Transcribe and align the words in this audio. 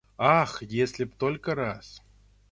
Ах, 0.35 0.63
если 0.63 1.03
б 1.03 1.13
только 1.15 1.53
раз 1.53 2.01